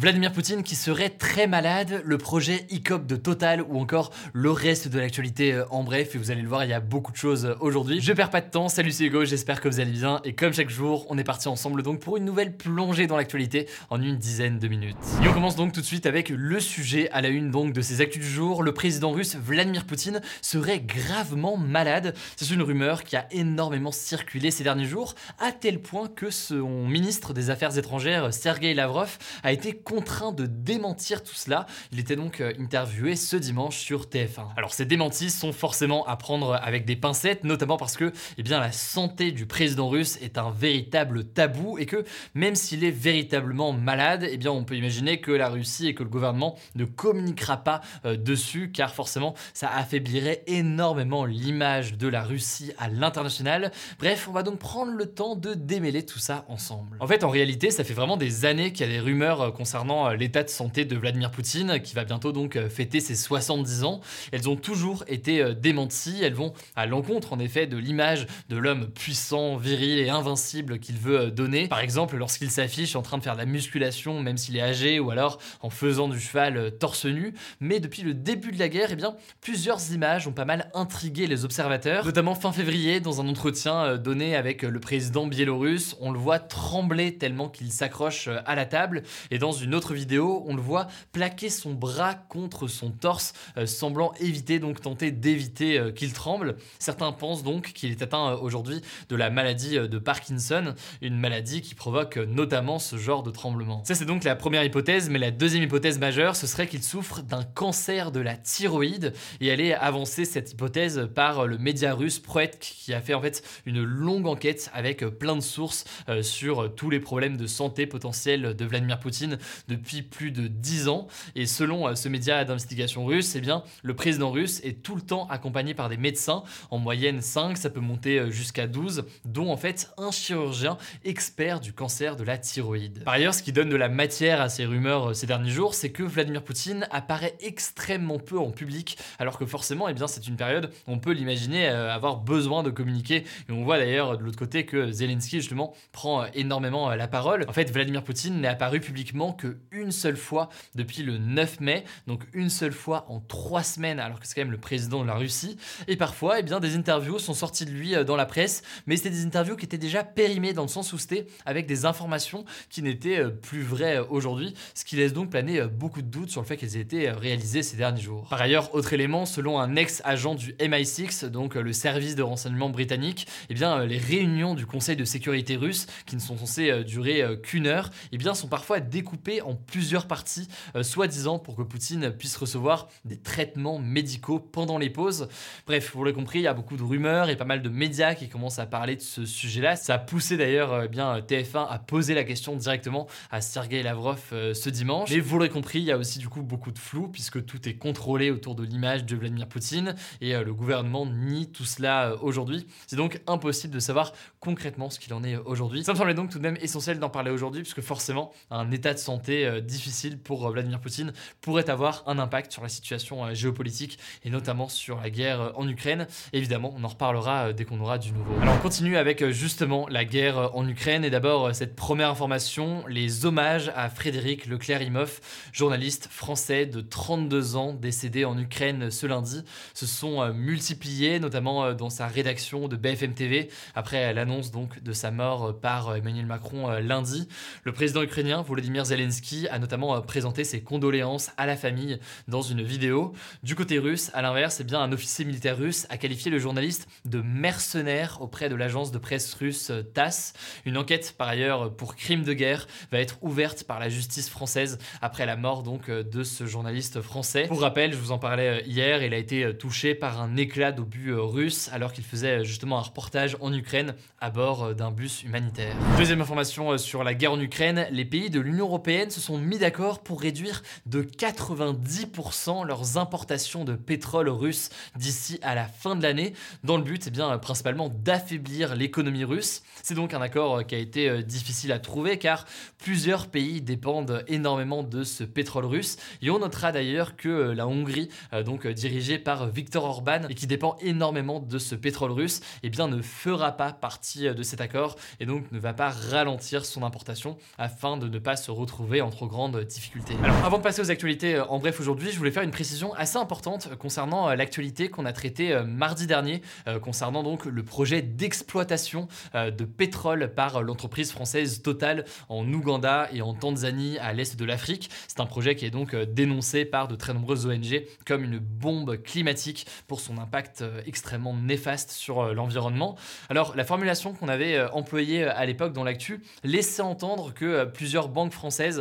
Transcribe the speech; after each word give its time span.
Vladimir 0.00 0.32
Poutine 0.32 0.62
qui 0.62 0.76
serait 0.76 1.10
très 1.10 1.46
malade, 1.46 2.00
le 2.06 2.16
projet 2.16 2.64
ICOP 2.70 3.04
de 3.06 3.16
Total 3.16 3.60
ou 3.60 3.78
encore 3.78 4.10
le 4.32 4.50
reste 4.50 4.88
de 4.88 4.98
l'actualité 4.98 5.52
euh, 5.52 5.66
en 5.68 5.84
bref. 5.84 6.14
Et 6.14 6.18
vous 6.18 6.30
allez 6.30 6.40
le 6.40 6.48
voir, 6.48 6.64
il 6.64 6.70
y 6.70 6.72
a 6.72 6.80
beaucoup 6.80 7.12
de 7.12 7.18
choses 7.18 7.44
euh, 7.44 7.54
aujourd'hui. 7.60 8.00
Je 8.00 8.14
perds 8.14 8.30
pas 8.30 8.40
de 8.40 8.48
temps, 8.48 8.70
salut 8.70 8.92
c'est 8.92 9.04
Hugo, 9.04 9.26
j'espère 9.26 9.60
que 9.60 9.68
vous 9.68 9.78
allez 9.78 9.90
bien. 9.90 10.22
Et 10.24 10.32
comme 10.32 10.54
chaque 10.54 10.70
jour, 10.70 11.04
on 11.10 11.18
est 11.18 11.24
parti 11.24 11.48
ensemble 11.48 11.82
donc 11.82 12.00
pour 12.00 12.16
une 12.16 12.24
nouvelle 12.24 12.56
plongée 12.56 13.06
dans 13.06 13.18
l'actualité 13.18 13.68
en 13.90 14.00
une 14.00 14.16
dizaine 14.16 14.58
de 14.58 14.68
minutes. 14.68 14.96
Et 15.22 15.28
on 15.28 15.34
commence 15.34 15.54
donc 15.54 15.74
tout 15.74 15.82
de 15.82 15.86
suite 15.86 16.06
avec 16.06 16.30
le 16.30 16.60
sujet 16.60 17.10
à 17.10 17.20
la 17.20 17.28
une 17.28 17.50
donc 17.50 17.74
de 17.74 17.82
ces 17.82 18.00
actus 18.00 18.22
du 18.22 18.30
jour. 18.30 18.62
Le 18.62 18.72
président 18.72 19.10
russe 19.10 19.36
Vladimir 19.36 19.84
Poutine 19.84 20.22
serait 20.40 20.80
gravement 20.80 21.58
malade. 21.58 22.14
C'est 22.36 22.48
une 22.48 22.62
rumeur 22.62 23.04
qui 23.04 23.16
a 23.16 23.26
énormément 23.32 23.92
circulé 23.92 24.50
ces 24.50 24.64
derniers 24.64 24.86
jours, 24.86 25.14
à 25.38 25.52
tel 25.52 25.78
point 25.78 26.08
que 26.08 26.30
son 26.30 26.88
ministre 26.88 27.34
des 27.34 27.50
Affaires 27.50 27.76
étrangères, 27.76 28.32
Sergei 28.32 28.72
Lavrov, 28.72 29.18
a 29.42 29.52
été 29.52 29.74
contraint 29.90 30.30
de 30.30 30.46
démentir 30.46 31.24
tout 31.24 31.34
cela. 31.34 31.66
Il 31.90 31.98
était 31.98 32.14
donc 32.14 32.40
euh, 32.40 32.52
interviewé 32.60 33.16
ce 33.16 33.36
dimanche 33.36 33.78
sur 33.78 34.04
TF1. 34.04 34.54
Alors 34.56 34.72
ces 34.72 34.84
démentis 34.84 35.30
sont 35.30 35.52
forcément 35.52 36.06
à 36.06 36.16
prendre 36.16 36.54
avec 36.62 36.84
des 36.84 36.94
pincettes, 36.94 37.42
notamment 37.42 37.76
parce 37.76 37.96
que 37.96 38.12
eh 38.38 38.42
bien, 38.44 38.60
la 38.60 38.70
santé 38.70 39.32
du 39.32 39.46
président 39.46 39.88
russe 39.88 40.16
est 40.22 40.38
un 40.38 40.50
véritable 40.50 41.24
tabou 41.24 41.76
et 41.78 41.86
que 41.86 42.04
même 42.34 42.54
s'il 42.54 42.84
est 42.84 42.92
véritablement 42.92 43.72
malade, 43.72 44.28
eh 44.30 44.36
bien, 44.36 44.52
on 44.52 44.62
peut 44.62 44.76
imaginer 44.76 45.20
que 45.20 45.32
la 45.32 45.48
Russie 45.48 45.88
et 45.88 45.94
que 45.94 46.04
le 46.04 46.08
gouvernement 46.08 46.56
ne 46.76 46.84
communiquera 46.84 47.56
pas 47.56 47.80
euh, 48.04 48.16
dessus 48.16 48.70
car 48.70 48.94
forcément 48.94 49.34
ça 49.54 49.70
affaiblirait 49.74 50.44
énormément 50.46 51.24
l'image 51.24 51.98
de 51.98 52.06
la 52.06 52.22
Russie 52.22 52.72
à 52.78 52.88
l'international. 52.88 53.72
Bref, 53.98 54.28
on 54.28 54.32
va 54.32 54.44
donc 54.44 54.60
prendre 54.60 54.92
le 54.92 55.06
temps 55.06 55.34
de 55.34 55.54
démêler 55.54 56.06
tout 56.06 56.20
ça 56.20 56.44
ensemble. 56.48 56.96
En 57.00 57.08
fait, 57.08 57.24
en 57.24 57.30
réalité, 57.30 57.72
ça 57.72 57.82
fait 57.82 57.94
vraiment 57.94 58.16
des 58.16 58.44
années 58.44 58.72
qu'il 58.72 58.86
y 58.86 58.88
a 58.88 58.92
des 58.92 59.00
rumeurs 59.00 59.40
euh, 59.40 59.50
concernant 59.80 60.10
euh, 60.10 60.14
l'état 60.14 60.42
de 60.42 60.50
santé 60.50 60.84
de 60.84 60.94
Vladimir 60.94 61.30
Poutine, 61.30 61.80
qui 61.80 61.94
va 61.94 62.04
bientôt 62.04 62.32
donc 62.32 62.56
euh, 62.56 62.68
fêter 62.68 63.00
ses 63.00 63.14
70 63.14 63.84
ans. 63.84 64.00
Elles 64.30 64.46
ont 64.48 64.56
toujours 64.56 65.04
été 65.08 65.40
euh, 65.40 65.54
démenties, 65.54 66.18
elles 66.22 66.34
vont 66.34 66.52
à 66.76 66.84
l'encontre 66.84 67.32
en 67.32 67.38
effet 67.38 67.66
de 67.66 67.78
l'image 67.78 68.26
de 68.50 68.58
l'homme 68.58 68.90
puissant, 68.90 69.56
viril 69.56 69.98
et 69.98 70.10
invincible 70.10 70.80
qu'il 70.80 70.96
veut 70.96 71.30
donner. 71.30 71.66
Par 71.68 71.80
exemple, 71.80 72.18
lorsqu'il 72.18 72.50
s'affiche 72.50 72.94
en 72.94 73.00
train 73.00 73.16
de 73.16 73.22
faire 73.22 73.34
de 73.34 73.38
la 73.38 73.46
musculation, 73.46 74.20
même 74.20 74.36
s'il 74.36 74.56
est 74.58 74.62
âgé, 74.62 75.00
ou 75.00 75.10
alors 75.10 75.38
en 75.62 75.70
faisant 75.70 76.08
du 76.08 76.20
cheval 76.20 76.72
torse 76.78 77.06
nu. 77.06 77.32
Mais 77.60 77.80
depuis 77.80 78.02
le 78.02 78.12
début 78.12 78.52
de 78.52 78.58
la 78.58 78.68
guerre, 78.68 78.88
eh 78.90 78.96
bien, 78.96 79.14
plusieurs 79.40 79.92
images 79.92 80.28
ont 80.28 80.32
pas 80.32 80.44
mal 80.44 80.70
intrigué 80.74 81.26
les 81.26 81.46
observateurs, 81.46 82.04
notamment 82.04 82.34
fin 82.34 82.52
février, 82.52 83.00
dans 83.00 83.22
un 83.22 83.28
entretien 83.28 83.96
donné 83.96 84.36
avec 84.36 84.60
le 84.62 84.80
président 84.80 85.26
biélorusse, 85.26 85.96
on 86.00 86.10
le 86.10 86.18
voit 86.18 86.38
trembler 86.38 87.16
tellement 87.16 87.48
qu'il 87.48 87.72
s'accroche 87.72 88.28
à 88.44 88.54
la 88.54 88.66
table, 88.66 89.04
et 89.30 89.38
dans 89.38 89.52
une 89.52 89.69
autre 89.74 89.94
vidéo, 89.94 90.44
on 90.46 90.54
le 90.54 90.62
voit 90.62 90.88
plaquer 91.12 91.50
son 91.50 91.74
bras 91.74 92.14
contre 92.14 92.68
son 92.68 92.90
torse, 92.90 93.32
euh, 93.56 93.66
semblant 93.66 94.12
éviter, 94.20 94.58
donc 94.58 94.80
tenter 94.80 95.10
d'éviter 95.10 95.78
euh, 95.78 95.92
qu'il 95.92 96.12
tremble. 96.12 96.56
Certains 96.78 97.12
pensent 97.12 97.42
donc 97.42 97.72
qu'il 97.72 97.90
est 97.90 98.02
atteint 98.02 98.32
euh, 98.32 98.36
aujourd'hui 98.36 98.80
de 99.08 99.16
la 99.16 99.30
maladie 99.30 99.78
de 99.78 99.98
Parkinson, 99.98 100.74
une 101.00 101.18
maladie 101.18 101.62
qui 101.62 101.74
provoque 101.74 102.16
notamment 102.16 102.78
ce 102.78 102.96
genre 102.96 103.22
de 103.22 103.30
tremblement. 103.30 103.82
Ça 103.84 103.94
c'est 103.94 104.04
donc 104.04 104.24
la 104.24 104.36
première 104.36 104.64
hypothèse, 104.64 105.10
mais 105.10 105.18
la 105.18 105.30
deuxième 105.30 105.62
hypothèse 105.62 105.98
majeure, 105.98 106.36
ce 106.36 106.46
serait 106.46 106.66
qu'il 106.66 106.82
souffre 106.82 107.22
d'un 107.22 107.42
cancer 107.42 108.12
de 108.12 108.20
la 108.20 108.36
thyroïde, 108.36 109.12
et 109.40 109.48
elle 109.48 109.60
est 109.60 109.74
avancée 109.74 110.24
cette 110.24 110.52
hypothèse 110.52 111.08
par 111.14 111.46
le 111.46 111.58
média 111.58 111.94
russe 111.94 112.18
Proetk, 112.18 112.58
qui 112.60 112.94
a 112.94 113.00
fait 113.00 113.14
en 113.14 113.20
fait 113.20 113.42
une 113.66 113.82
longue 113.82 114.26
enquête 114.26 114.70
avec 114.74 115.04
plein 115.04 115.36
de 115.36 115.40
sources 115.40 115.84
sur 116.22 116.74
tous 116.74 116.90
les 116.90 117.00
problèmes 117.00 117.36
de 117.36 117.46
santé 117.46 117.86
potentiels 117.86 118.54
de 118.54 118.64
Vladimir 118.64 118.98
Poutine, 118.98 119.38
depuis 119.68 120.02
plus 120.02 120.30
de 120.30 120.46
10 120.46 120.88
ans. 120.88 121.06
Et 121.34 121.46
selon 121.46 121.88
euh, 121.88 121.94
ce 121.94 122.08
média 122.08 122.44
d'investigation 122.44 123.04
russe, 123.04 123.34
eh 123.36 123.40
bien, 123.40 123.62
le 123.82 123.94
président 123.94 124.30
russe 124.30 124.60
est 124.64 124.82
tout 124.82 124.94
le 124.94 125.02
temps 125.02 125.26
accompagné 125.28 125.74
par 125.74 125.88
des 125.88 125.96
médecins, 125.96 126.42
en 126.70 126.78
moyenne 126.78 127.20
5, 127.20 127.56
ça 127.56 127.70
peut 127.70 127.80
monter 127.80 128.18
euh, 128.18 128.30
jusqu'à 128.30 128.66
12, 128.66 129.04
dont 129.24 129.50
en 129.50 129.56
fait 129.56 129.90
un 129.98 130.10
chirurgien 130.10 130.76
expert 131.04 131.60
du 131.60 131.72
cancer 131.72 132.16
de 132.16 132.24
la 132.24 132.38
thyroïde. 132.38 133.04
Par 133.04 133.14
ailleurs, 133.14 133.34
ce 133.34 133.42
qui 133.42 133.52
donne 133.52 133.68
de 133.68 133.76
la 133.76 133.88
matière 133.88 134.40
à 134.40 134.48
ces 134.48 134.66
rumeurs 134.66 135.10
euh, 135.10 135.14
ces 135.14 135.26
derniers 135.26 135.50
jours, 135.50 135.74
c'est 135.74 135.90
que 135.90 136.02
Vladimir 136.02 136.42
Poutine 136.42 136.86
apparaît 136.90 137.36
extrêmement 137.40 138.18
peu 138.18 138.38
en 138.38 138.50
public, 138.50 138.98
alors 139.18 139.38
que 139.38 139.46
forcément, 139.46 139.88
eh 139.88 139.94
bien, 139.94 140.06
c'est 140.06 140.26
une 140.26 140.36
période 140.36 140.70
on 140.86 140.98
peut 140.98 141.12
l'imaginer 141.12 141.66
avoir 141.68 142.16
besoin 142.16 142.62
de 142.62 142.70
communiquer. 142.70 143.24
Et 143.48 143.52
on 143.52 143.64
voit 143.64 143.78
d'ailleurs 143.78 144.18
de 144.18 144.24
l'autre 144.24 144.38
côté 144.38 144.64
que 144.64 144.90
Zelensky, 144.90 145.40
justement, 145.40 145.74
prend 145.92 146.24
énormément 146.34 146.90
la 146.94 147.08
parole. 147.08 147.44
En 147.48 147.52
fait, 147.52 147.70
Vladimir 147.70 148.02
Poutine 148.02 148.40
n'est 148.40 148.48
apparu 148.48 148.80
publiquement 148.80 149.32
que 149.40 149.56
une 149.72 149.90
seule 149.90 150.16
fois 150.16 150.50
depuis 150.74 151.02
le 151.02 151.16
9 151.16 151.60
mai, 151.60 151.84
donc 152.06 152.24
une 152.34 152.50
seule 152.50 152.72
fois 152.72 153.06
en 153.08 153.20
trois 153.20 153.62
semaines, 153.62 153.98
alors 153.98 154.20
que 154.20 154.26
c'est 154.26 154.34
quand 154.34 154.42
même 154.42 154.50
le 154.50 154.58
président 154.58 155.02
de 155.02 155.06
la 155.06 155.14
Russie. 155.14 155.56
Et 155.88 155.96
parfois, 155.96 156.40
eh 156.40 156.42
bien, 156.42 156.60
des 156.60 156.76
interviews 156.76 157.18
sont 157.18 157.32
sorties 157.32 157.64
de 157.64 157.70
lui 157.70 157.94
euh, 157.94 158.04
dans 158.04 158.16
la 158.16 158.26
presse, 158.26 158.62
mais 158.86 158.96
c'était 158.96 159.10
des 159.10 159.24
interviews 159.24 159.56
qui 159.56 159.64
étaient 159.64 159.78
déjà 159.78 160.04
périmées 160.04 160.52
dans 160.52 160.62
le 160.62 160.68
sens 160.68 160.92
où 160.92 160.98
c'était 160.98 161.26
avec 161.46 161.66
des 161.66 161.86
informations 161.86 162.44
qui 162.68 162.82
n'étaient 162.82 163.18
euh, 163.18 163.30
plus 163.30 163.62
vraies 163.62 163.96
euh, 163.96 164.04
aujourd'hui, 164.10 164.54
ce 164.74 164.84
qui 164.84 164.96
laisse 164.96 165.14
donc 165.14 165.30
planer 165.30 165.62
beaucoup 165.62 166.02
de 166.02 166.06
doutes 166.06 166.30
sur 166.30 166.42
le 166.42 166.46
fait 166.46 166.56
qu'elles 166.56 166.76
aient 166.76 166.80
été 166.80 167.10
réalisées 167.10 167.62
ces 167.62 167.76
derniers 167.76 168.02
jours. 168.02 168.26
Par 168.28 168.40
ailleurs, 168.40 168.74
autre 168.74 168.92
élément, 168.92 169.24
selon 169.24 169.58
un 169.58 169.74
ex-agent 169.76 170.34
du 170.34 170.52
MI6, 170.54 171.26
donc 171.26 171.54
le 171.54 171.72
service 171.72 172.14
de 172.14 172.22
renseignement 172.22 172.68
britannique, 172.68 173.26
eh 173.48 173.54
bien, 173.54 173.84
les 173.84 173.98
réunions 173.98 174.54
du 174.54 174.66
Conseil 174.66 174.96
de 174.96 175.04
sécurité 175.04 175.56
russe, 175.56 175.86
qui 176.04 176.16
ne 176.16 176.20
sont 176.20 176.36
censées 176.36 176.84
durer 176.84 177.24
qu'une 177.42 177.66
heure, 177.66 177.90
eh 178.12 178.18
bien, 178.18 178.34
sont 178.34 178.48
parfois 178.48 178.80
découpées 178.80 179.29
en 179.40 179.54
plusieurs 179.54 180.06
parties, 180.06 180.48
euh, 180.74 180.82
soi-disant 180.82 181.38
pour 181.38 181.56
que 181.56 181.62
Poutine 181.62 182.10
puisse 182.10 182.36
recevoir 182.36 182.88
des 183.04 183.18
traitements 183.18 183.78
médicaux 183.78 184.40
pendant 184.40 184.78
les 184.78 184.90
pauses. 184.90 185.28
Bref, 185.66 185.92
vous 185.94 186.02
l'avez 186.04 186.14
compris, 186.14 186.40
il 186.40 186.42
y 186.42 186.48
a 186.48 186.54
beaucoup 186.54 186.76
de 186.76 186.82
rumeurs 186.82 187.28
et 187.28 187.36
pas 187.36 187.44
mal 187.44 187.62
de 187.62 187.68
médias 187.68 188.14
qui 188.14 188.28
commencent 188.28 188.58
à 188.58 188.66
parler 188.66 188.96
de 188.96 189.00
ce 189.00 189.24
sujet-là. 189.24 189.76
Ça 189.76 189.94
a 189.94 189.98
poussé 189.98 190.36
d'ailleurs 190.36 190.72
euh, 190.72 190.86
bien 190.88 191.20
TF1 191.20 191.66
à 191.68 191.78
poser 191.78 192.14
la 192.14 192.24
question 192.24 192.56
directement 192.56 193.06
à 193.30 193.40
Sergei 193.40 193.82
Lavrov 193.82 194.20
euh, 194.32 194.54
ce 194.54 194.70
dimanche. 194.70 195.10
Mais 195.10 195.20
vous 195.20 195.36
l'aurez 195.36 195.50
compris, 195.50 195.78
il 195.78 195.84
y 195.84 195.92
a 195.92 195.98
aussi 195.98 196.18
du 196.18 196.28
coup 196.28 196.42
beaucoup 196.42 196.72
de 196.72 196.78
flou 196.78 197.08
puisque 197.08 197.44
tout 197.44 197.68
est 197.68 197.74
contrôlé 197.74 198.30
autour 198.30 198.56
de 198.56 198.64
l'image 198.64 199.04
de 199.04 199.14
Vladimir 199.14 199.46
Poutine 199.46 199.94
et 200.20 200.32
le 200.32 200.54
gouvernement 200.54 201.06
nie 201.06 201.50
tout 201.52 201.64
cela 201.64 202.16
aujourd'hui. 202.22 202.66
C'est 202.86 202.96
donc 202.96 203.20
impossible 203.26 203.74
de 203.74 203.80
savoir 203.80 204.12
concrètement 204.40 204.90
ce 204.90 204.98
qu'il 204.98 205.14
en 205.14 205.22
est 205.22 205.36
aujourd'hui. 205.36 205.84
Ça 205.84 205.92
me 205.92 205.98
semblait 205.98 206.14
donc 206.14 206.30
tout 206.30 206.38
de 206.38 206.42
même 206.42 206.56
essentiel 206.60 206.98
d'en 206.98 207.10
parler 207.10 207.30
aujourd'hui 207.30 207.62
puisque 207.62 207.80
forcément 207.80 208.32
un 208.50 208.70
état 208.70 208.94
de 208.94 208.98
santé 208.98 209.19
difficile 209.20 210.18
pour 210.18 210.46
euh, 210.46 210.50
Vladimir 210.50 210.80
Poutine 210.80 211.12
pourrait 211.40 211.70
avoir 211.70 212.02
un 212.06 212.18
impact 212.18 212.52
sur 212.52 212.62
la 212.62 212.68
situation 212.68 213.24
euh, 213.24 213.34
géopolitique 213.34 213.98
et 214.24 214.30
notamment 214.30 214.68
sur 214.68 215.00
la 215.00 215.10
guerre 215.10 215.40
euh, 215.40 215.52
en 215.54 215.68
Ukraine. 215.68 216.06
Évidemment, 216.32 216.74
on 216.76 216.84
en 216.84 216.88
reparlera 216.88 217.52
dès 217.52 217.64
qu'on 217.64 217.80
aura 217.80 217.98
du 217.98 218.12
nouveau. 218.12 218.34
Alors 218.40 218.54
on 218.54 218.58
continue 218.58 218.96
avec 218.96 219.24
justement 219.30 219.86
la 219.88 220.04
guerre 220.04 220.56
en 220.56 220.66
Ukraine 220.68 221.04
et 221.04 221.10
d'abord 221.10 221.54
cette 221.54 221.76
première 221.76 222.10
information, 222.10 222.84
les 222.88 223.26
hommages 223.26 223.72
à 223.74 223.88
Frédéric 223.88 224.46
Leclerc-Imhoff, 224.46 225.20
journaliste 225.52 226.08
français 226.10 226.66
de 226.66 226.80
32 226.80 227.56
ans 227.56 227.72
décédé 227.74 228.24
en 228.24 228.38
Ukraine 228.38 228.90
ce 228.90 229.06
lundi, 229.06 229.42
se 229.74 229.86
sont 229.86 230.32
multipliés 230.32 231.20
notamment 231.20 231.72
dans 231.74 231.90
sa 231.90 232.06
rédaction 232.06 232.68
de 232.68 232.76
BFM 232.76 233.14
TV 233.14 233.48
après 233.74 234.12
l'annonce 234.12 234.50
donc 234.50 234.82
de 234.82 234.92
sa 234.92 235.10
mort 235.10 235.58
par 235.60 235.96
Emmanuel 235.96 236.26
Macron 236.26 236.70
lundi. 236.80 237.28
Le 237.64 237.72
président 237.72 238.02
ukrainien 238.02 238.42
Volodymyr 238.42 238.84
Zelensky 238.84 239.09
A 239.50 239.58
notamment 239.58 240.00
présenté 240.02 240.44
ses 240.44 240.62
condoléances 240.62 241.30
à 241.36 241.46
la 241.46 241.56
famille 241.56 241.98
dans 242.28 242.42
une 242.42 242.62
vidéo. 242.62 243.12
Du 243.42 243.54
côté 243.54 243.78
russe, 243.78 244.10
à 244.14 244.22
l'inverse, 244.22 244.58
eh 244.60 244.64
bien 244.64 244.80
un 244.80 244.92
officier 244.92 245.24
militaire 245.24 245.56
russe 245.56 245.86
a 245.90 245.96
qualifié 245.96 246.30
le 246.30 246.38
journaliste 246.38 246.88
de 247.04 247.20
mercenaire 247.20 248.18
auprès 248.20 248.48
de 248.48 248.54
l'agence 248.54 248.92
de 248.92 248.98
presse 248.98 249.34
russe 249.34 249.72
TASS. 249.94 250.32
Une 250.64 250.76
enquête 250.76 251.14
par 251.16 251.28
ailleurs 251.28 251.74
pour 251.74 251.96
crime 251.96 252.22
de 252.22 252.32
guerre 252.32 252.66
va 252.92 253.00
être 253.00 253.18
ouverte 253.22 253.64
par 253.64 253.80
la 253.80 253.88
justice 253.88 254.28
française 254.28 254.78
après 255.02 255.26
la 255.26 255.36
mort 255.36 255.62
donc 255.62 255.90
de 255.90 256.22
ce 256.22 256.46
journaliste 256.46 257.00
français. 257.00 257.46
Pour 257.48 257.60
rappel, 257.60 257.92
je 257.92 257.98
vous 257.98 258.12
en 258.12 258.18
parlais 258.18 258.62
hier, 258.66 259.02
il 259.02 259.14
a 259.14 259.18
été 259.18 259.56
touché 259.56 259.94
par 259.94 260.20
un 260.20 260.36
éclat 260.36 260.72
d'obus 260.72 261.14
russe 261.14 261.68
alors 261.72 261.92
qu'il 261.92 262.04
faisait 262.04 262.44
justement 262.44 262.78
un 262.78 262.82
reportage 262.82 263.36
en 263.40 263.52
Ukraine 263.52 263.94
à 264.20 264.30
bord 264.30 264.74
d'un 264.74 264.90
bus 264.90 265.22
humanitaire. 265.24 265.74
Deuxième 265.98 266.20
information 266.20 266.76
sur 266.78 267.02
la 267.02 267.14
guerre 267.14 267.32
en 267.32 267.40
Ukraine, 267.40 267.86
les 267.90 268.04
pays 268.04 268.30
de 268.30 268.40
l'Union 268.40 268.66
européenne 268.66 268.99
se 269.08 269.20
sont 269.20 269.38
mis 269.38 269.58
d'accord 269.58 270.00
pour 270.00 270.20
réduire 270.20 270.62
de 270.84 271.02
90% 271.02 272.66
leurs 272.66 272.98
importations 272.98 273.64
de 273.64 273.74
pétrole 273.74 274.28
russe 274.28 274.68
d'ici 274.96 275.38
à 275.42 275.54
la 275.54 275.64
fin 275.64 275.96
de 275.96 276.02
l'année, 276.02 276.34
dans 276.64 276.76
le 276.76 276.82
but 276.82 277.04
eh 277.06 277.10
bien, 277.10 277.38
principalement 277.38 277.88
d'affaiblir 277.88 278.74
l'économie 278.74 279.24
russe. 279.24 279.62
C'est 279.82 279.94
donc 279.94 280.12
un 280.12 280.20
accord 280.20 280.66
qui 280.66 280.74
a 280.74 280.78
été 280.78 281.22
difficile 281.22 281.72
à 281.72 281.78
trouver 281.78 282.18
car 282.18 282.44
plusieurs 282.78 283.28
pays 283.28 283.62
dépendent 283.62 284.24
énormément 284.26 284.82
de 284.82 285.04
ce 285.04 285.24
pétrole 285.24 285.64
russe. 285.64 285.96
Et 286.20 286.30
on 286.30 286.40
notera 286.40 286.72
d'ailleurs 286.72 287.16
que 287.16 287.28
la 287.28 287.66
Hongrie, 287.66 288.10
donc 288.44 288.66
dirigée 288.66 289.18
par 289.18 289.48
Viktor 289.48 289.84
Orban 289.84 290.22
et 290.28 290.34
qui 290.34 290.46
dépend 290.46 290.76
énormément 290.80 291.40
de 291.40 291.58
ce 291.58 291.74
pétrole 291.74 292.10
russe, 292.12 292.40
eh 292.62 292.70
bien, 292.70 292.88
ne 292.88 293.00
fera 293.00 293.52
pas 293.52 293.72
partie 293.72 294.22
de 294.34 294.42
cet 294.42 294.60
accord 294.60 294.96
et 295.20 295.26
donc 295.26 295.50
ne 295.52 295.58
va 295.58 295.72
pas 295.72 295.90
ralentir 295.90 296.64
son 296.64 296.82
importation 296.82 297.38
afin 297.56 297.96
de 297.96 298.08
ne 298.08 298.18
pas 298.18 298.36
se 298.36 298.50
retrouver 298.50 298.89
en 299.00 299.10
trop 299.10 299.28
grande 299.28 299.60
difficulté. 299.64 300.14
Alors 300.24 300.44
avant 300.44 300.58
de 300.58 300.62
passer 300.64 300.80
aux 300.80 300.90
actualités 300.90 301.38
en 301.38 301.60
bref 301.60 301.78
aujourd'hui, 301.78 302.10
je 302.10 302.18
voulais 302.18 302.32
faire 302.32 302.42
une 302.42 302.50
précision 302.50 302.92
assez 302.94 303.18
importante 303.18 303.76
concernant 303.76 304.34
l'actualité 304.34 304.88
qu'on 304.88 305.04
a 305.04 305.12
traitée 305.12 305.56
mardi 305.64 306.08
dernier 306.08 306.42
concernant 306.82 307.22
donc 307.22 307.44
le 307.44 307.62
projet 307.62 308.02
d'exploitation 308.02 309.06
de 309.34 309.64
pétrole 309.64 310.34
par 310.34 310.62
l'entreprise 310.62 311.12
française 311.12 311.62
Total 311.62 312.04
en 312.28 312.50
Ouganda 312.52 313.08
et 313.12 313.22
en 313.22 313.34
Tanzanie 313.34 313.98
à 313.98 314.12
l'est 314.12 314.36
de 314.36 314.44
l'Afrique. 314.44 314.90
C'est 315.06 315.20
un 315.20 315.26
projet 315.26 315.54
qui 315.54 315.66
est 315.66 315.70
donc 315.70 315.94
dénoncé 315.94 316.64
par 316.64 316.88
de 316.88 316.96
très 316.96 317.14
nombreuses 317.14 317.46
ONG 317.46 317.84
comme 318.06 318.24
une 318.24 318.38
bombe 318.38 318.96
climatique 319.02 319.66
pour 319.86 320.00
son 320.00 320.18
impact 320.18 320.64
extrêmement 320.86 321.34
néfaste 321.34 321.92
sur 321.92 322.34
l'environnement. 322.34 322.96
Alors 323.28 323.54
la 323.54 323.64
formulation 323.64 324.14
qu'on 324.14 324.28
avait 324.28 324.60
employée 324.72 325.24
à 325.24 325.44
l'époque 325.44 325.72
dans 325.72 325.84
l'actu 325.84 326.22
laissait 326.42 326.82
entendre 326.82 327.34
que 327.34 327.64
plusieurs 327.66 328.08
banques 328.08 328.32
françaises, 328.32 328.79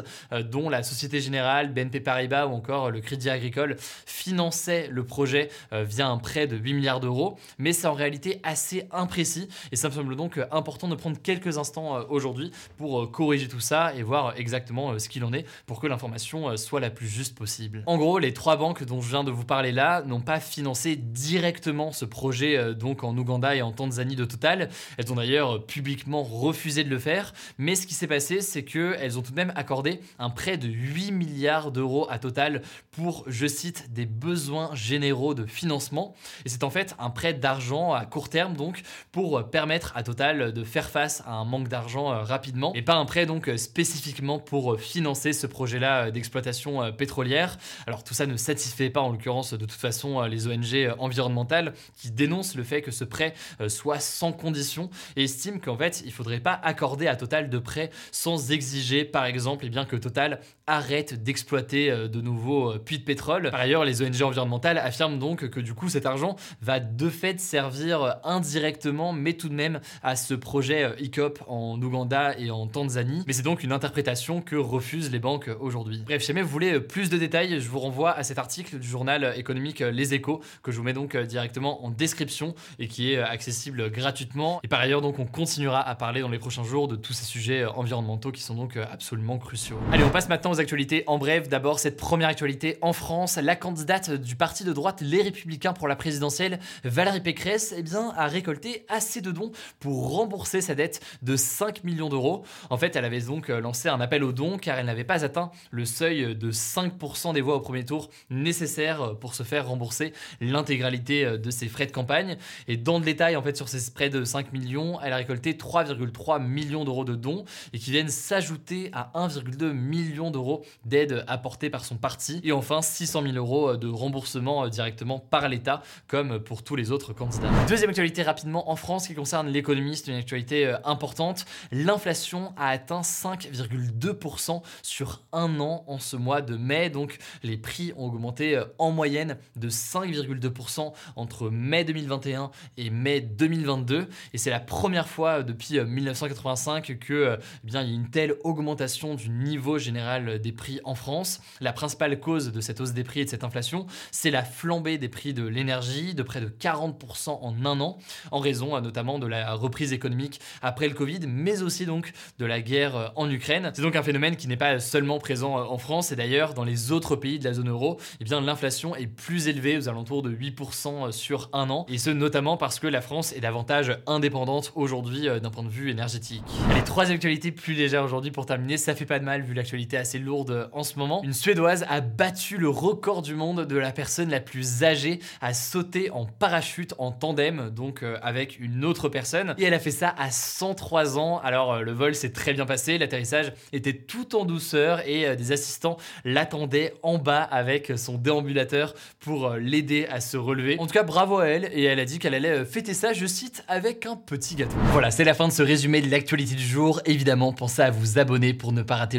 dont 0.52 0.70
la 0.70 0.84
Société 0.84 1.20
Générale, 1.20 1.74
BNP 1.74 2.00
Paribas 2.00 2.48
ou 2.48 2.54
encore 2.54 2.92
le 2.92 3.02
Crédit 3.02 3.30
Agricole, 3.30 3.78
finançaient 3.80 4.88
le 4.92 5.04
projet 5.04 5.50
via 5.72 6.08
un 6.08 6.18
prêt 6.18 6.48
de 6.48 6.56
8 6.56 6.74
milliards 6.74 7.00
d'euros, 7.00 7.38
mais 7.58 7.74
c'est 7.74 7.88
en 7.88 7.94
réalité 7.94 8.40
assez 8.44 8.88
imprécis 8.92 9.48
et 9.72 9.76
ça 9.76 9.90
me 9.90 9.94
semble 9.94 10.16
donc 10.16 10.40
important 10.52 10.88
de 10.88 10.96
prendre 10.96 11.18
quelques 11.22 11.58
instants 11.58 12.00
aujourd'hui 12.10 12.52
pour 12.78 13.12
corriger 13.12 13.48
tout 13.48 13.60
ça 13.60 13.94
et 13.96 14.04
voir 14.04 14.34
exactement 14.38 14.98
ce 15.00 15.10
qu'il 15.10 15.24
en 15.24 15.34
est 15.34 15.46
pour 15.66 15.80
que 15.80 15.88
l'information 15.88 16.56
soit 16.58 16.80
la 16.80 16.90
plus 16.90 17.08
juste 17.08 17.36
possible. 17.38 17.84
En 17.86 17.98
gros, 17.98 18.20
les 18.20 18.34
trois 18.34 18.58
banques 18.58 18.84
dont 18.84 19.02
je 19.02 19.10
viens 19.10 19.24
de 19.24 19.32
vous 19.32 19.46
parler 19.46 19.72
là 19.72 20.02
n'ont 20.04 20.22
pas 20.22 20.40
financé 20.40 20.96
directement 20.96 21.92
ce 21.92 22.06
projet 22.06 22.76
donc 22.76 23.04
en 23.04 23.18
Ouganda 23.18 23.56
et 23.56 23.62
en 23.62 23.72
Tanzanie 23.72 24.16
de 24.16 24.26
Total. 24.26 24.70
Elles 24.98 25.12
ont 25.12 25.16
d'ailleurs 25.16 25.66
publiquement 25.66 26.24
refusé 26.24 26.84
de 26.84 26.90
le 26.90 27.00
faire, 27.00 27.34
mais 27.58 27.76
ce 27.76 27.88
qui 27.88 27.94
s'est 27.94 28.08
passé, 28.08 28.42
c'est 28.42 28.64
qu'elles 28.64 29.18
ont 29.18 29.22
tout 29.22 29.32
de 29.32 29.36
même 29.36 29.54
accordé 29.56 29.89
un 30.18 30.30
prêt 30.30 30.58
de 30.58 30.68
8 30.68 31.12
milliards 31.12 31.72
d'euros 31.72 32.08
à 32.10 32.20
Total 32.20 32.62
pour, 32.92 33.24
je 33.28 33.48
cite, 33.48 33.94
des 33.94 34.06
besoins 34.06 34.74
généraux 34.76 35.34
de 35.34 35.46
financement. 35.46 36.16
Et 36.46 36.50
c'est 36.50 36.64
en 36.64 36.70
fait 36.70 36.96
un 37.00 37.10
prêt 37.10 37.34
d'argent 37.34 37.94
à 37.94 38.06
court 38.06 38.30
terme 38.30 38.56
donc 38.56 38.82
pour 39.12 39.50
permettre 39.50 39.96
à 39.96 40.04
Total 40.04 40.54
de 40.54 40.64
faire 40.64 40.90
face 40.90 41.22
à 41.26 41.34
un 41.34 41.46
manque 41.46 41.68
d'argent 41.68 42.24
rapidement 42.24 42.74
et 42.74 42.82
pas 42.82 42.96
un 42.96 43.06
prêt 43.06 43.26
donc 43.26 43.50
spécifiquement 43.58 44.40
pour 44.40 44.80
financer 44.80 45.34
ce 45.34 45.48
projet-là 45.48 46.12
d'exploitation 46.12 46.92
pétrolière. 46.94 47.58
Alors 47.88 48.04
tout 48.04 48.14
ça 48.14 48.26
ne 48.26 48.38
satisfait 48.38 48.90
pas 48.90 49.02
en 49.02 49.10
l'occurrence 49.10 49.54
de 49.54 49.58
toute 49.58 49.72
façon 49.72 50.22
les 50.24 50.48
ONG 50.48 50.94
environnementales 51.00 51.74
qui 51.96 52.12
dénoncent 52.12 52.56
le 52.56 52.64
fait 52.64 52.82
que 52.82 52.92
ce 52.92 53.04
prêt 53.04 53.34
soit 53.68 54.00
sans 54.00 54.32
condition 54.32 54.90
et 55.16 55.24
estiment 55.24 55.60
qu'en 55.60 55.78
fait 55.78 56.02
il 56.06 56.12
faudrait 56.12 56.40
pas 56.40 56.60
accorder 56.64 57.08
à 57.08 57.16
Total 57.16 57.50
de 57.50 57.60
prêt 57.60 57.90
sans 58.12 58.52
exiger 58.52 59.06
par 59.06 59.26
exemple 59.26 59.69
bien 59.70 59.86
que 59.86 59.96
Total 59.96 60.40
arrête 60.68 61.24
d'exploiter 61.24 61.92
de 61.92 62.22
nouveaux 62.22 62.78
puits 62.80 63.00
de 63.00 63.04
pétrole. 63.04 63.50
Par 63.52 63.60
ailleurs, 63.60 63.86
les 63.86 64.02
ONG 64.02 64.22
environnementales 64.22 64.78
affirment 64.78 65.20
donc 65.20 65.50
que 65.50 65.60
du 65.60 65.74
coup 65.74 65.90
cet 65.90 66.06
argent 66.06 66.36
va 66.62 66.80
de 66.80 67.10
fait 67.10 67.40
servir 67.40 68.18
indirectement 68.24 69.14
mais 69.14 69.34
tout 69.34 69.50
de 69.50 69.54
même 69.54 69.80
à 70.04 70.16
ce 70.16 70.34
projet 70.34 70.94
ICOP 71.00 71.40
en 71.48 71.82
Ouganda 71.82 72.38
et 72.38 72.52
en 72.52 72.68
Tanzanie. 72.68 73.24
Mais 73.28 73.34
c'est 73.34 73.44
donc 73.44 73.64
une 73.64 73.72
interprétation 73.72 74.42
que 74.42 74.56
refusent 74.56 75.12
les 75.12 75.20
banques 75.20 75.50
aujourd'hui. 75.60 76.04
Bref, 76.06 76.22
si 76.22 76.28
jamais 76.28 76.42
vous 76.42 76.50
voulez 76.50 76.80
plus 76.80 77.10
de 77.10 77.18
détails, 77.18 77.60
je 77.60 77.70
vous 77.70 77.80
renvoie 77.80 78.12
à 78.12 78.24
cet 78.24 78.38
article 78.38 78.80
du 78.80 78.88
journal 78.88 79.34
économique 79.36 79.80
Les 79.80 80.14
Échos 80.14 80.42
que 80.64 80.72
je 80.72 80.78
vous 80.78 80.84
mets 80.84 80.94
donc 80.94 81.18
directement 81.18 81.86
en 81.86 81.90
description 81.90 82.56
et 82.80 82.88
qui 82.88 83.14
est 83.14 83.20
accessible 83.20 83.90
gratuitement. 83.92 84.60
Et 84.64 84.68
par 84.68 84.80
ailleurs, 84.80 85.02
donc 85.02 85.20
on 85.20 85.26
continuera 85.26 85.82
à 85.88 85.96
parler 85.96 86.22
dans 86.22 86.30
les 86.30 86.40
prochains 86.40 86.64
jours 86.64 86.88
de 86.88 86.96
tous 86.96 87.14
ces 87.14 87.26
sujets 87.26 87.66
environnementaux 87.66 88.32
qui 88.32 88.42
sont 88.42 88.56
donc 88.56 88.78
absolument 88.78 89.38
cruciaux. 89.38 89.59
Allez, 89.92 90.04
on 90.04 90.10
passe 90.10 90.30
maintenant 90.30 90.52
aux 90.52 90.60
actualités. 90.60 91.04
En 91.08 91.18
bref, 91.18 91.50
d'abord 91.50 91.80
cette 91.80 91.98
première 91.98 92.30
actualité 92.30 92.78
en 92.82 92.94
France, 92.94 93.38
la 93.38 93.56
candidate 93.56 94.12
du 94.12 94.36
parti 94.36 94.64
de 94.64 94.72
droite 94.72 95.02
Les 95.02 95.22
Républicains 95.22 95.74
pour 95.74 95.88
la 95.88 95.96
présidentielle, 95.96 96.60
Valérie 96.84 97.22
Pécresse, 97.22 97.74
eh 97.76 97.84
bien, 97.84 98.14
a 98.16 98.28
récolté 98.28 98.86
assez 98.88 99.22
de 99.22 99.32
dons 99.32 99.52
pour 99.80 100.12
rembourser 100.12 100.62
sa 100.62 100.76
dette 100.76 101.02
de 101.24 101.36
5 101.36 101.84
millions 101.84 102.10
d'euros. 102.10 102.46
En 102.70 102.78
fait, 102.78 102.96
elle 102.96 103.06
avait 103.06 103.22
donc 103.22 103.50
lancé 103.50 103.90
un 103.90 104.00
appel 104.00 104.24
aux 104.24 104.32
dons 104.32 104.58
car 104.58 104.78
elle 104.78 104.86
n'avait 104.86 105.04
pas 105.04 105.26
atteint 105.26 105.52
le 105.72 105.86
seuil 105.86 106.36
de 106.36 106.52
5% 106.52 107.34
des 107.34 107.42
voix 107.42 107.56
au 107.56 107.62
premier 107.62 107.84
tour 107.84 108.10
nécessaire 108.30 109.16
pour 109.20 109.34
se 109.34 109.44
faire 109.44 109.68
rembourser 109.68 110.14
l'intégralité 110.42 111.38
de 111.38 111.52
ses 111.52 111.68
frais 111.68 111.86
de 111.86 111.92
campagne. 111.92 112.38
Et 112.68 112.78
dans 112.78 113.00
le 113.00 113.06
détail, 113.06 113.36
en 113.36 113.42
fait, 113.42 113.58
sur 113.58 113.68
ces 113.68 113.92
près 113.92 114.10
de 114.10 114.24
5 114.24 114.54
millions, 114.54 115.00
elle 115.02 115.14
a 115.14 115.18
récolté 115.18 115.54
3,3 115.54 116.42
millions 116.42 116.86
d'euros 116.86 117.06
de 117.06 117.16
dons 117.16 117.46
et 117.74 117.80
qui 117.80 117.92
viennent 117.92 118.10
s'ajouter 118.10 118.90
à 118.94 119.12
1,2 119.50 119.72
million 119.72 120.32
d'euros 120.32 120.64
d'aide 120.86 121.24
apportée 121.28 121.70
par 121.70 121.86
son 121.86 121.96
parti. 121.96 122.42
Et 122.44 122.52
enfin, 122.52 122.82
600 122.82 123.24
000 123.24 123.36
euros 123.36 123.76
de 123.76 123.88
remboursement 123.88 124.68
directement 124.68 125.20
par 125.20 125.50
l'État, 125.50 125.82
comme 126.08 126.40
pour 126.40 126.64
tous 126.64 126.76
les 126.76 126.92
autres 126.92 127.14
candidats. 127.14 127.50
Deuxième 127.68 127.90
actualité 127.90 128.24
rapidement 128.24 128.70
en 128.70 128.76
France 128.76 129.08
qui 129.08 129.16
concerne 129.16 129.48
l'économie, 129.48 129.96
c'est 129.96 130.12
une 130.12 130.18
actualité 130.18 130.76
importante. 130.84 131.46
L'inflation 131.72 132.54
a 132.58 132.70
atteint 132.70 133.02
5,2% 133.02 134.62
sur 134.82 135.22
un 135.32 135.60
an 135.60 135.84
en 135.88 136.00
ce 136.00 136.16
mois 136.16 136.42
de 136.42 136.56
mai. 136.56 136.90
Donc 136.90 137.18
les 137.44 137.58
prix 137.58 137.94
ont 137.98 138.06
augmenté 138.06 138.62
en 138.78 138.92
moyenne 138.92 139.38
de 139.56 139.70
5,2% 139.70 140.94
entre 141.16 141.50
mai 141.50 141.84
2021 141.84 142.52
et 142.78 142.90
mai 142.90 143.22
2022. 143.22 144.08
Et 144.34 144.38
c'est 144.38 144.50
la 144.50 144.60
première 144.60 145.08
fois 145.08 145.44
depuis 145.44 145.80
1985 145.80 147.00
que 147.00 147.40
eh 147.40 147.68
bien, 147.68 147.82
il 147.82 147.90
y 147.90 147.92
a 147.92 147.96
une 147.96 148.10
telle 148.10 148.36
augmentation 148.44 149.16
du 149.16 149.30
niveau 149.40 149.78
général 149.78 150.40
des 150.40 150.52
prix 150.52 150.80
en 150.84 150.96
France. 150.96 151.42
La 151.62 151.74
principale 151.74 152.20
cause 152.20 152.52
de 152.52 152.62
cette 152.62 152.82
hausse 152.82 152.94
des 152.94 153.04
prix 153.04 153.22
et 153.22 153.26
de 153.26 153.30
cette 153.30 153.44
inflation, 153.44 153.86
c'est 154.12 154.32
la 154.32 154.44
flambée 154.44 154.98
des 154.98 155.10
prix 155.10 155.34
de 155.34 155.46
l'énergie 155.46 156.14
de 156.14 156.24
près 156.24 156.42
de 156.42 156.48
40% 156.48 157.40
en 157.42 157.66
un 157.66 157.80
an, 157.82 157.98
en 158.32 158.40
raison 158.40 158.80
notamment 158.82 159.20
de 159.20 159.28
la 159.28 159.54
reprise 159.54 159.94
économique 159.94 160.40
après 160.62 160.88
le 160.88 160.94
Covid, 160.94 161.22
mais 161.28 161.62
aussi 161.62 161.86
donc 161.86 162.12
de 162.38 162.46
la 162.46 162.62
guerre 162.62 163.12
en 163.16 163.30
Ukraine. 163.30 163.72
C'est 163.74 163.82
donc 163.82 163.96
un 163.96 164.04
phénomène 164.04 164.36
qui 164.36 164.48
n'est 164.48 164.58
pas 164.58 164.80
seulement 164.80 165.20
présent 165.20 165.56
en 165.56 165.78
France 165.78 166.12
et 166.12 166.16
d'ailleurs 166.16 166.54
dans 166.54 166.64
les 166.64 166.92
autres 166.92 167.16
pays 167.16 167.40
de 167.40 167.46
la 167.46 167.54
zone 167.54 167.70
euro, 167.70 168.00
eh 168.20 168.24
bien 168.24 168.42
l'inflation 168.42 168.96
est 168.96 169.08
plus 169.08 169.48
élevée 169.48 169.78
aux 169.78 169.90
alentours 169.90 170.22
de 170.22 170.32
8% 170.32 171.12
sur 171.12 171.50
un 171.54 171.70
an, 171.70 171.86
et 171.90 171.98
ce 171.98 172.10
notamment 172.10 172.58
parce 172.58 172.80
que 172.80 172.88
la 172.88 173.02
France 173.02 173.34
est 173.34 173.40
davantage 173.40 173.98
indépendante 174.08 174.72
aujourd'hui 174.76 175.28
d'un 175.42 175.50
point 175.50 175.64
de 175.64 175.70
vue 175.70 175.90
énergétique. 175.90 176.44
Les 176.76 176.84
trois 176.84 177.12
actualités 177.12 177.52
plus 177.52 177.74
légères 177.74 178.04
aujourd'hui 178.04 178.32
pour 178.32 178.46
terminer, 178.46 178.78
ça 178.78 178.96
fait 178.96 179.06
pas 179.06 179.20
de 179.20 179.26
vu 179.38 179.54
l'actualité 179.54 179.98
assez 179.98 180.20
lourde 180.20 180.70
en 180.74 180.84
ce 180.84 180.98
moment. 180.98 181.22
Une 181.24 181.34
Suédoise 181.34 181.86
a 181.88 182.02
battu 182.02 182.58
le 182.58 182.70
record 182.70 183.22
du 183.22 183.36
monde 183.36 183.66
de 183.66 183.78
la 183.78 183.92
personne 183.92 184.30
la 184.30 184.40
plus 184.40 184.84
âgée 184.84 185.20
à 185.42 185.54
sauter 185.54 186.10
en 186.12 186.26
parachute 186.26 186.94
en 186.98 187.12
tandem, 187.12 187.70
donc 187.70 188.04
avec 188.22 188.60
une 188.60 188.84
autre 188.84 189.10
personne, 189.10 189.54
et 189.58 189.64
elle 189.66 189.74
a 189.74 189.80
fait 189.80 189.92
ça 189.92 190.14
à 190.18 190.32
103 190.32 191.18
ans. 191.18 191.40
Alors 191.40 191.82
le 191.82 191.92
vol 191.92 192.16
s'est 192.16 192.32
très 192.32 192.54
bien 192.54 192.66
passé, 192.66 192.98
l'atterrissage 192.98 193.54
était 193.74 193.94
tout 193.94 194.36
en 194.36 194.46
douceur 194.46 195.08
et 195.08 195.36
des 195.36 195.52
assistants 195.52 195.98
l'attendaient 196.26 196.94
en 197.04 197.18
bas 197.18 197.44
avec 197.44 197.94
son 197.98 198.18
déambulateur 198.18 198.96
pour 199.20 199.52
l'aider 199.52 200.08
à 200.10 200.22
se 200.22 200.38
relever. 200.38 200.78
En 200.80 200.88
tout 200.88 200.94
cas, 200.94 201.04
bravo 201.04 201.40
à 201.40 201.48
elle 201.48 201.70
et 201.74 201.84
elle 201.84 202.00
a 202.00 202.06
dit 202.06 202.20
qu'elle 202.20 202.34
allait 202.34 202.66
fêter 202.66 202.94
ça, 202.94 203.14
je 203.14 203.26
cite, 203.26 203.64
avec 203.68 204.06
un 204.06 204.16
petit 204.16 204.56
gâteau. 204.56 204.76
Voilà, 204.92 205.12
c'est 205.12 205.24
la 205.24 205.34
fin 205.34 205.48
de 205.48 205.54
ce 205.54 205.62
résumé 205.62 206.02
de 206.02 206.10
l'actualité 206.10 206.56
du 206.56 206.66
jour. 206.66 207.02
Évidemment, 207.06 207.54
pensez 207.54 207.82
à 207.82 207.92
vous 207.92 208.18
abonner 208.18 208.54
pour 208.54 208.72
ne 208.72 208.82
pas 208.82 208.96
rater 208.96 209.19